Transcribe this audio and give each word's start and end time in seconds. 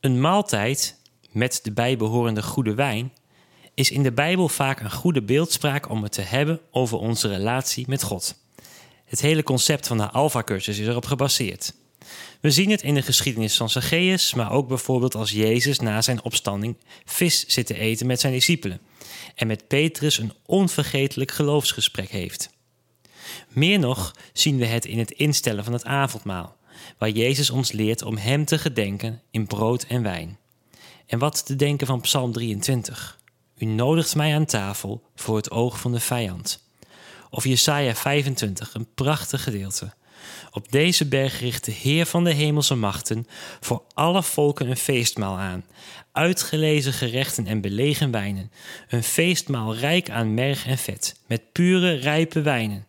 Een 0.00 0.20
maaltijd 0.20 0.96
met 1.30 1.60
de 1.62 1.72
bijbehorende 1.72 2.42
goede 2.42 2.74
wijn 2.74 3.12
is 3.74 3.90
in 3.90 4.02
de 4.02 4.12
Bijbel 4.12 4.48
vaak 4.48 4.80
een 4.80 4.90
goede 4.90 5.22
beeldspraak 5.22 5.88
om 5.88 6.02
het 6.02 6.12
te 6.12 6.20
hebben 6.20 6.60
over 6.70 6.98
onze 6.98 7.28
relatie 7.28 7.84
met 7.88 8.02
God. 8.02 8.34
Het 9.04 9.20
hele 9.20 9.42
concept 9.42 9.86
van 9.86 9.96
de 9.96 10.10
Alpha-cursus 10.10 10.78
is 10.78 10.86
erop 10.86 11.06
gebaseerd. 11.06 11.74
We 12.40 12.50
zien 12.50 12.70
het 12.70 12.82
in 12.82 12.94
de 12.94 13.02
geschiedenis 13.02 13.56
van 13.56 13.70
Zacchaeus, 13.70 14.34
maar 14.34 14.52
ook 14.52 14.68
bijvoorbeeld 14.68 15.14
als 15.14 15.30
Jezus 15.30 15.78
na 15.78 16.02
zijn 16.02 16.22
opstanding 16.22 16.76
vis 17.04 17.46
zit 17.46 17.66
te 17.66 17.78
eten 17.78 18.06
met 18.06 18.20
zijn 18.20 18.32
discipelen 18.32 18.80
en 19.34 19.46
met 19.46 19.68
Petrus 19.68 20.18
een 20.18 20.32
onvergetelijk 20.46 21.30
geloofsgesprek 21.30 22.10
heeft. 22.10 22.50
Meer 23.48 23.78
nog 23.78 24.14
zien 24.32 24.58
we 24.58 24.66
het 24.66 24.84
in 24.84 24.98
het 24.98 25.10
instellen 25.10 25.64
van 25.64 25.72
het 25.72 25.84
avondmaal, 25.84 26.56
waar 26.98 27.10
Jezus 27.10 27.50
ons 27.50 27.72
leert 27.72 28.02
om 28.02 28.16
Hem 28.16 28.44
te 28.44 28.58
gedenken 28.58 29.22
in 29.30 29.46
brood 29.46 29.82
en 29.82 30.02
wijn. 30.02 30.38
En 31.06 31.18
wat 31.18 31.46
te 31.46 31.56
denken 31.56 31.86
van 31.86 32.00
Psalm 32.00 32.32
23. 32.32 33.18
U 33.56 33.64
nodigt 33.64 34.14
mij 34.14 34.34
aan 34.34 34.44
tafel 34.44 35.02
voor 35.14 35.36
het 35.36 35.50
oog 35.50 35.80
van 35.80 35.92
de 35.92 36.00
vijand. 36.00 36.64
Of 37.30 37.44
Jesaja 37.44 37.94
25, 37.94 38.74
een 38.74 38.88
prachtig 38.94 39.42
gedeelte. 39.42 39.92
Op 40.50 40.72
deze 40.72 41.06
berg 41.06 41.40
richt 41.40 41.64
de 41.64 41.72
Heer 41.72 42.06
van 42.06 42.24
de 42.24 42.32
hemelse 42.32 42.74
machten 42.74 43.26
voor 43.60 43.82
alle 43.94 44.22
volken 44.22 44.70
een 44.70 44.76
feestmaal 44.76 45.38
aan. 45.38 45.64
Uitgelezen 46.12 46.92
gerechten 46.92 47.46
en 47.46 47.60
belegen 47.60 48.10
wijnen. 48.10 48.52
Een 48.88 49.02
feestmaal 49.02 49.76
rijk 49.76 50.10
aan 50.10 50.34
merg 50.34 50.66
en 50.66 50.78
vet, 50.78 51.16
met 51.26 51.52
pure, 51.52 51.94
rijpe 51.94 52.42
wijnen. 52.42 52.86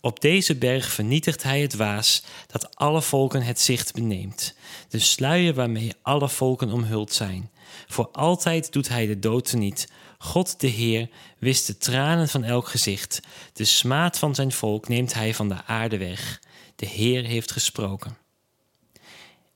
Op 0.00 0.20
deze 0.20 0.56
berg 0.56 0.92
vernietigt 0.92 1.42
hij 1.42 1.60
het 1.60 1.74
waas 1.74 2.22
dat 2.46 2.76
alle 2.76 3.02
volken 3.02 3.42
het 3.42 3.60
zicht 3.60 3.92
beneemt. 3.92 4.54
De 4.88 4.98
sluier 4.98 5.54
waarmee 5.54 5.92
alle 6.02 6.28
volken 6.28 6.70
omhuld 6.72 7.12
zijn. 7.12 7.50
Voor 7.86 8.08
altijd 8.12 8.72
doet 8.72 8.88
hij 8.88 9.06
de 9.06 9.18
dood 9.18 9.52
niet. 9.52 9.88
God 10.18 10.60
de 10.60 10.66
Heer 10.66 11.08
wist 11.38 11.66
de 11.66 11.78
tranen 11.78 12.28
van 12.28 12.44
elk 12.44 12.68
gezicht. 12.68 13.20
De 13.52 13.64
smaad 13.64 14.18
van 14.18 14.34
zijn 14.34 14.52
volk 14.52 14.88
neemt 14.88 15.14
hij 15.14 15.34
van 15.34 15.48
de 15.48 15.64
aarde 15.64 15.98
weg. 15.98 16.40
De 16.76 16.86
Heer 16.86 17.24
heeft 17.24 17.52
gesproken. 17.52 18.16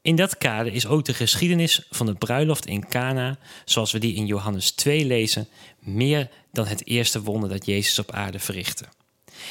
In 0.02 0.16
dat 0.16 0.38
kader 0.38 0.72
is 0.72 0.86
ook 0.86 1.04
de 1.04 1.14
geschiedenis 1.14 1.86
van 1.90 2.06
de 2.06 2.14
bruiloft 2.14 2.66
in 2.66 2.88
Cana, 2.88 3.38
zoals 3.64 3.92
we 3.92 3.98
die 3.98 4.14
in 4.14 4.26
Johannes 4.26 4.70
2 4.70 5.04
lezen, 5.04 5.48
meer 5.78 6.30
dan 6.52 6.66
het 6.66 6.86
eerste 6.86 7.22
wonder 7.22 7.48
dat 7.48 7.66
Jezus 7.66 7.98
op 7.98 8.12
aarde 8.12 8.38
verrichtte. 8.38 8.84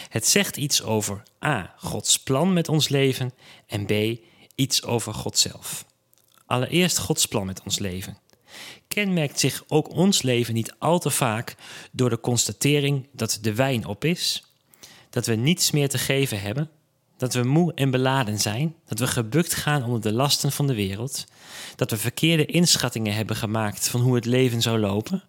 Het 0.10 0.28
zegt 0.28 0.58
iets 0.58 0.84
over 0.84 1.24
A. 1.46 1.74
Gods 1.78 2.20
plan 2.20 2.54
met 2.54 2.70
ons 2.70 2.90
leven 2.90 3.34
en 3.68 3.86
B. 3.86 4.20
iets 4.56 4.84
over 4.84 5.14
God 5.14 5.38
zelf. 5.38 5.86
Allereerst 6.46 6.98
Gods 6.98 7.26
plan 7.26 7.46
met 7.46 7.62
ons 7.64 7.80
leven. 7.80 8.18
Kenmerkt 8.88 9.40
zich 9.40 9.64
ook 9.68 9.90
ons 9.90 10.22
leven 10.22 10.54
niet 10.54 10.74
al 10.80 11.00
te 11.00 11.10
vaak 11.10 11.56
door 11.92 12.10
de 12.10 12.20
constatering 12.20 13.08
dat 13.12 13.38
de 13.42 13.54
wijn 13.54 13.86
op 13.86 14.06
is, 14.06 14.44
dat 15.10 15.26
we 15.26 15.36
niets 15.36 15.72
meer 15.72 15.90
te 15.90 15.98
geven 15.98 16.42
hebben, 16.42 16.70
dat 17.18 17.34
we 17.34 17.44
moe 17.44 17.74
en 17.74 17.92
beladen 17.92 18.40
zijn, 18.40 18.76
dat 18.86 19.00
we 19.00 19.08
gebukt 19.08 19.54
gaan 19.54 19.84
onder 19.84 20.02
de 20.02 20.14
lasten 20.14 20.52
van 20.52 20.68
de 20.68 20.74
wereld, 20.74 21.26
dat 21.76 21.92
we 21.92 21.98
verkeerde 21.98 22.46
inschattingen 22.46 23.14
hebben 23.14 23.36
gemaakt 23.36 23.88
van 23.88 24.02
hoe 24.02 24.16
het 24.16 24.26
leven 24.26 24.62
zou 24.62 24.80
lopen, 24.80 25.24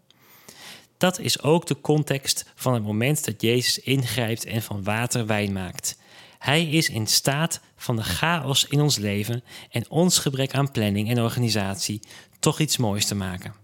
dat 0.99 1.19
is 1.19 1.43
ook 1.43 1.67
de 1.67 1.81
context 1.81 2.53
van 2.55 2.75
het 2.75 2.83
moment 2.83 3.25
dat 3.25 3.43
Jezus 3.43 3.79
ingrijpt 3.79 4.45
en 4.45 4.63
van 4.63 4.85
water 4.85 5.27
wijn 5.27 5.53
maakt. 5.53 5.99
Hij 6.39 6.65
is 6.65 6.89
in 6.89 7.07
staat 7.07 7.61
van 7.77 7.97
de 7.97 8.03
chaos 8.03 8.65
in 8.65 8.81
ons 8.81 8.97
leven 8.97 9.45
en 9.71 9.91
ons 9.91 10.19
gebrek 10.19 10.55
aan 10.55 10.71
planning 10.71 11.11
en 11.11 11.23
organisatie 11.23 12.01
toch 12.41 12.61
iets 12.61 12.77
moois 12.77 13.07
te 13.07 13.15
maken. 13.15 13.55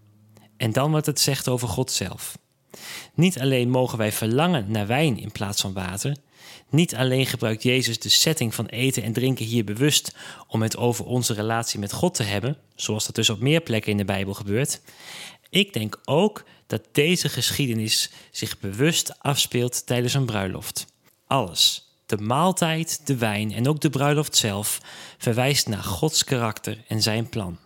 En 0.57 0.73
dan 0.73 0.91
wat 0.91 1.07
het 1.07 1.21
zegt 1.21 1.49
over 1.49 1.69
God 1.69 1.91
zelf. 1.91 2.39
Niet 3.15 3.41
alleen 3.41 3.71
mogen 3.71 3.99
wij 3.99 4.13
verlangen 4.13 4.71
naar 4.71 4.87
wijn 4.87 5.19
in 5.19 5.33
plaats 5.33 5.61
van 5.61 5.73
water, 5.73 6.17
niet 6.71 6.95
alleen 6.95 7.27
gebruikt 7.27 7.63
Jezus 7.63 7.99
de 7.99 8.09
setting 8.09 8.55
van 8.55 8.67
eten 8.67 9.03
en 9.03 9.13
drinken 9.13 9.45
hier 9.45 9.65
bewust 9.65 10.15
om 10.49 10.63
het 10.63 10.77
over 10.77 11.05
onze 11.05 11.35
relatie 11.35 11.81
met 11.81 11.93
God 11.93 12.15
te 12.15 12.23
hebben, 12.23 12.57
zoals 12.75 13.07
dat 13.07 13.15
dus 13.15 13.31
op 13.31 13.41
meer 13.41 13.61
plekken 13.61 13.91
in 13.91 13.97
de 13.97 14.05
Bijbel 14.05 14.35
gebeurt. 14.35 14.81
Ik 15.51 15.73
denk 15.73 16.01
ook 16.05 16.45
dat 16.71 16.83
deze 16.93 17.29
geschiedenis 17.29 18.11
zich 18.31 18.59
bewust 18.59 19.19
afspeelt 19.19 19.87
tijdens 19.87 20.15
een 20.15 20.25
bruiloft. 20.25 20.87
Alles, 21.27 21.93
de 22.07 22.17
maaltijd, 22.17 23.07
de 23.07 23.17
wijn 23.17 23.53
en 23.53 23.69
ook 23.69 23.81
de 23.81 23.91
bruiloft 23.91 24.37
zelf, 24.37 24.81
verwijst 25.19 25.69
naar 25.69 25.83
Gods 25.83 26.25
karakter 26.25 26.85
en 26.89 27.03
zijn 27.03 27.29
plan. 27.29 27.59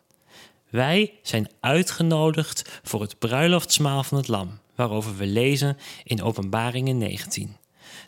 Wij 0.71 1.13
zijn 1.23 1.51
uitgenodigd 1.61 2.81
voor 2.83 3.01
het 3.01 3.19
bruiloftsmaal 3.19 4.05
van 4.05 4.19
het 4.19 4.29
Lam, 4.29 4.59
waarover 4.75 5.17
we 5.17 5.27
lezen 5.27 5.77
in 6.05 6.23
Openbaringen 6.23 6.99
19. 6.99 7.57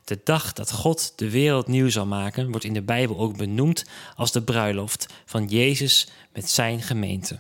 De 0.05 0.21
dag 0.25 0.53
dat 0.53 0.73
God 0.73 1.13
de 1.17 1.31
wereld 1.31 1.67
nieuw 1.67 1.89
zal 1.89 2.07
maken, 2.07 2.51
wordt 2.51 2.65
in 2.65 2.75
de 2.75 2.83
Bijbel 2.83 3.19
ook 3.19 3.37
benoemd 3.37 3.85
als 4.15 4.33
de 4.33 4.43
bruiloft 4.43 5.07
van 5.25 5.47
Jezus 5.47 6.09
met 6.33 6.51
zijn 6.51 6.83
gemeente. 6.83 7.39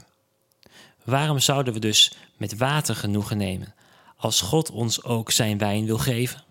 Waarom 1.06 1.39
zouden 1.39 1.72
we 1.72 1.81
dus 1.81 2.12
met 2.37 2.56
water 2.56 2.97
genoegen 2.97 3.37
nemen 3.37 3.75
als 4.17 4.41
God 4.41 4.71
ons 4.71 5.03
ook 5.03 5.31
zijn 5.31 5.59
wijn 5.59 5.84
wil 5.84 5.99
geven? 5.99 6.43